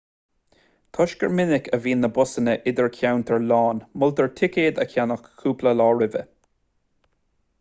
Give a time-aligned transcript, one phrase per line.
[0.97, 5.91] toisc gur minic a bhíonn na busanna idircheantair lán moltar ticéad a cheannach cúpla lá
[6.01, 6.25] roimhe